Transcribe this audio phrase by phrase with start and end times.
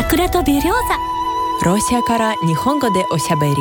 [0.00, 3.56] 桜とベリョーザロシアから日本語でおしゃべり。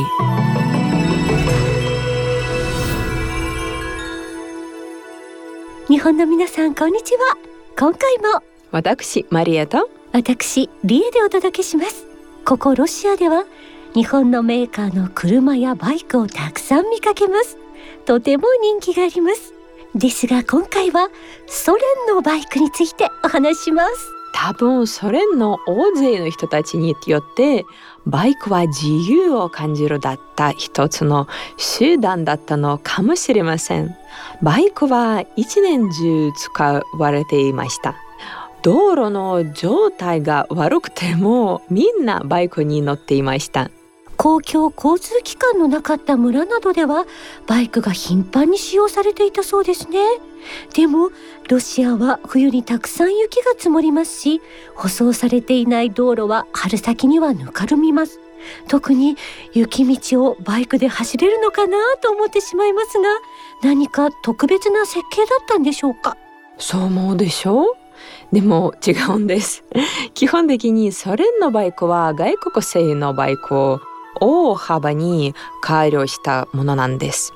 [5.88, 7.36] 日本の皆さんこんにちは。
[7.76, 9.90] 今回も私マリエと。
[10.14, 12.06] 私リエでお届けします。
[12.46, 13.44] ここロシアでは
[13.96, 17.58] 日本のメーカーの車やバイクをたくさん見かけます。
[18.06, 19.56] とても人気があります。
[19.96, 21.10] ですが今回は
[21.48, 27.66] ソ連のバイクについてお話しします多分ソ連の大勢の人たちによって
[28.06, 33.96] バイクは自由を感じるだった一つの集団だったのかもしれません。
[34.44, 37.96] バイクは一年中使われていました。
[38.62, 43.72] 道路の状態が悪くてもみんなバイクに乗っていました。
[44.18, 47.06] 公共交通機関のなかった村などでは
[47.46, 50.00] バイクが頻繁に使用されていたそうですね。
[50.74, 51.10] でも
[51.50, 54.42] ロシアは冬にたくさん雪が積もりますし
[54.76, 58.20] 舗装されていない道路は春先にはぬかるみます。
[58.68, 59.18] 特に
[59.54, 63.10] 雪道をバイクで走れるのかなと思ってしまいますが
[63.64, 66.16] 何か特別な設計だったんでしょうか？
[66.58, 67.68] そう思うでしょう？
[68.32, 69.64] でも違うんです。
[70.14, 73.80] 基本的にソ連のバイクは外国製のバイクを
[74.22, 77.34] 大幅に改良したものなんです。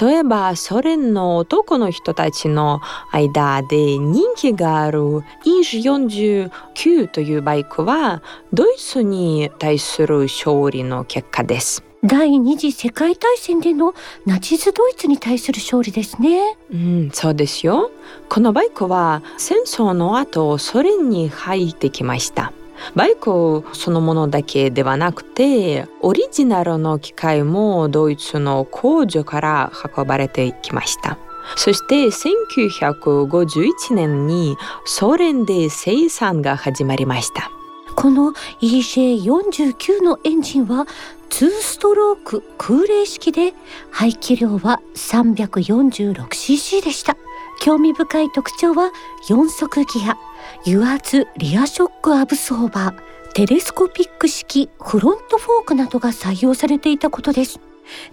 [0.00, 2.80] 例えばソ連の男の人たちの
[3.12, 5.00] 間で人気がある
[5.44, 11.84] E49 というバイクはドイツに対する勝利の結果です。
[12.04, 13.92] 第二次世界大戦での
[14.24, 16.56] ナチスドイツに対する勝利ですね。
[16.72, 17.90] うん、そうですよ。
[18.28, 22.52] このバイクは戦争の後ソ連に入ってきました。
[22.94, 31.18] バイクそのものだけではなくてオリジナルの機械もドイツの工場から運ばれてきました。
[31.56, 37.50] そして1951年にソ連で生産が始まりました。
[37.96, 40.86] この EJ49 のエンジンは
[41.30, 43.54] 2ストローク空冷式で
[43.90, 47.16] 排気量は 346cc でした。
[47.60, 48.92] 興味深い特徴は
[49.28, 50.27] 4速ギア。
[50.66, 57.60] 油圧リアショックアブソーバーテレスコピック式フロントフォークなどが採用されていたことです。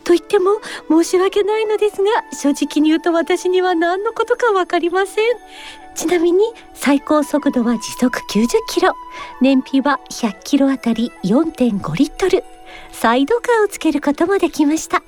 [0.03, 5.25] と言っても申し訳ないのですが正直に言うと私には何のことかわかりません。
[5.95, 6.44] ちなみに
[6.74, 8.94] 最高速度は時速90キロ
[9.41, 12.44] 燃費は100キロあたり4.5リットル。
[12.91, 15.03] サイドカーをつけることもできました。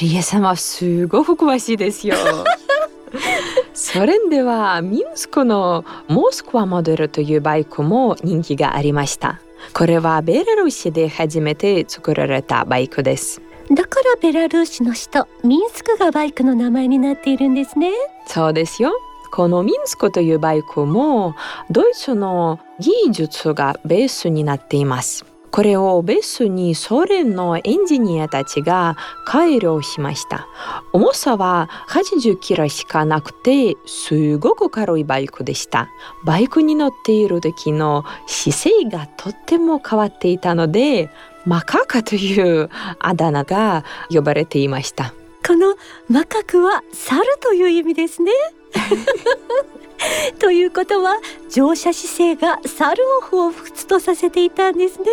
[0.00, 2.16] リエ様すごく詳しいですよ
[3.74, 9.40] ソ連ではミンスクのモスクワモデルというバイクも人気がありました。
[9.72, 13.42] これはベラルーシで初めて作られたバイクです。
[13.70, 17.90] だからベラルーシの首都ミンスクがバイクの名前になっているんですね。
[18.26, 18.92] そうですよ。
[19.32, 21.34] このミンスクというバイクも
[21.68, 25.24] ドイツの技術がベースになっています
[25.54, 30.48] これをベースにソ連のエンジニアたちが改良しました。
[30.92, 35.88] 重さは80キロしかなくてすごく軽いバイクでした。
[36.24, 41.08] バイクに乗っている時の姿勢がとっても変わっていたので
[41.46, 45.14] マカカというあだ名が呼ばれていました。
[45.46, 45.76] この
[46.08, 48.32] マカクは猿という意味ですね。
[50.38, 51.16] ということは
[51.50, 55.06] 乗車姿勢が猿を彷彿とさせていたんですね。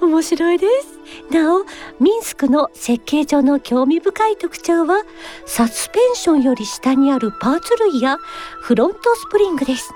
[0.00, 0.98] 面白いです。
[1.30, 1.64] なお
[2.00, 5.02] ミンスクの設計上の興味深い特徴は
[5.44, 8.18] サスペンションより下にあるパーツ類や
[8.60, 9.92] フロントスプリングです。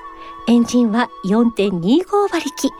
[0.49, 2.71] エンジンは4.25馬力。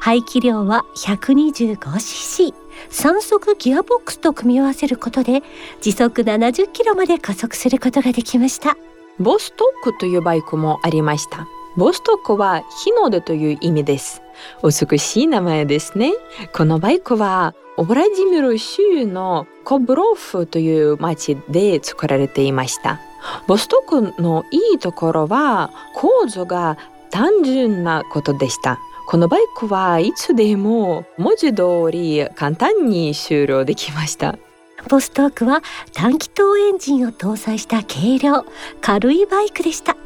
[0.00, 2.54] 排気量は 125cc
[2.90, 5.42] 3速ギアボックスと組み合わせることで
[5.80, 8.76] 時速70キロまで加速することができました。
[9.20, 11.48] ボストックというバイクもありました。
[11.76, 14.22] ボストックは日の出という意味です。
[14.62, 16.12] 美しい名前ですね。
[16.52, 23.00] このバイクはオブラジミル州のコブロフという町で作られていました。
[23.46, 26.78] ボストックのいいところは構造が
[27.10, 28.78] 単純なことでした。
[29.06, 34.36] このバイクはいつでも文字通り簡単に終了できました。
[34.88, 35.62] ボストークは
[35.92, 38.44] 短気筒エンジンを搭載した軽量
[38.80, 39.96] 軽いバイクでした。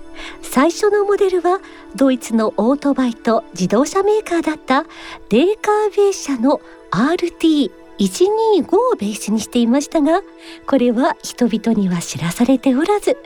[0.42, 1.60] 最初のモデルは
[1.96, 4.82] ドイツのオートバイと自動車メーカーだった
[5.30, 10.20] レーカーベー社の RT125 をベースにしていましたが
[10.66, 13.16] これは人々には知らされておらず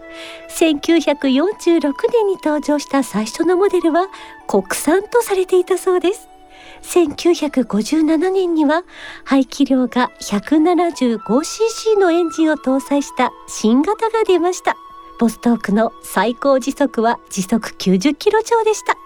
[0.50, 4.08] 1946年に登場した最初のモデルは
[4.46, 6.35] 国産とされていたそうです。
[6.82, 8.84] 1957年には
[9.24, 14.76] 排気量が 175cc のエンジンを搭載した新型が出ました。
[15.18, 18.96] ボストークの最高時速は時速90キロ超でした。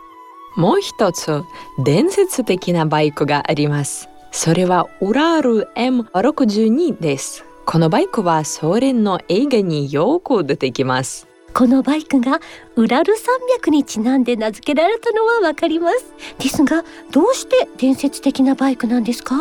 [0.56, 1.42] もう一つ
[1.84, 4.08] 伝説的なバイクがあります。
[4.32, 7.44] それはウラール M62 です。
[7.64, 11.29] このバイクはソ連の映画によく出てきます。
[11.52, 12.40] このバイクが
[12.76, 16.14] ウラル山脈にちなんで名付けられたのはわかります。
[16.38, 19.36] ですがどうして伝説的なバイクなんですか？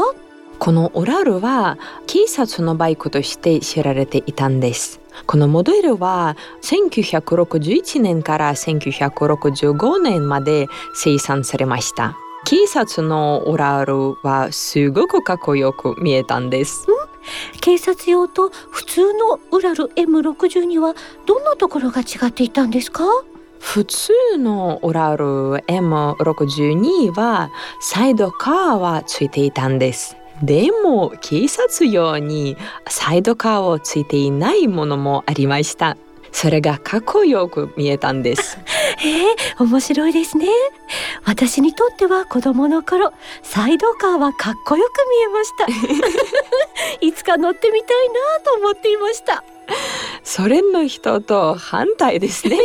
[0.58, 1.78] このオラルは
[2.08, 5.00] 警察のバイクとして知られていたんです。
[5.26, 12.18] このモデルは1961年から1965年まで生産されました。
[12.46, 16.88] 警察のオラルはすごくかっこよく見えたんです。
[17.62, 20.96] 警察用と普通のウラル M62 は
[21.26, 23.04] どんなところが違っていたんですか？
[23.60, 25.26] 普通のオラル
[25.68, 27.52] M62 は
[27.82, 30.16] サイドカーはついていたんです。
[30.42, 32.56] でも警察用に
[32.88, 35.98] サイドカーをついていないものもありました。
[36.32, 38.58] それがかっこよく見えたんです。
[39.06, 40.48] えー、面白いですね。
[41.26, 45.52] 私にとっては子供の頃サイドカーはかっこよく見えまし
[46.10, 47.00] た。
[47.06, 49.44] いつか乗ってみたいなと思っていました。
[50.24, 52.58] ソ連の人と反対ですね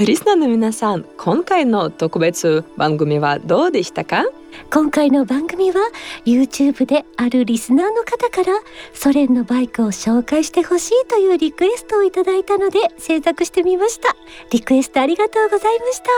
[0.00, 4.24] リスナーの皆さん今回の特別番組はどうでしたか？
[4.70, 5.80] 今回の番組は
[6.24, 8.58] YouTube であるリスナーの方から
[8.94, 14.16] ソ連のバイクを紹介してほしいというリクエストをいただいたので制作してみました。
[14.50, 16.08] リクエストありがとうございました。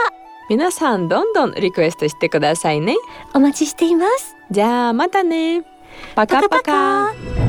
[0.49, 2.95] 皆さんどんどんリクエストしてくださいね。
[3.33, 4.35] お待ちしています。
[4.51, 5.63] じゃあまたね。
[6.15, 6.49] パカパカ。
[6.49, 7.44] パカパカ